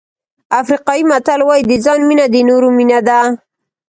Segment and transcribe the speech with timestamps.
[0.59, 3.19] افریقایي متل وایي د ځان مینه د نورو مینه ده.